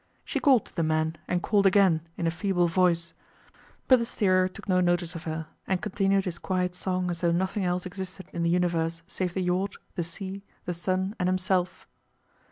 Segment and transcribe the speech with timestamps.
[0.25, 3.13] She called to the man, and called again, in a feeble voice,
[3.87, 7.31] but the steerer took no notice of her, and continued his quiet song as though
[7.31, 11.87] nothing else existed in the universe save the yacht, the sea, the sun, and himself.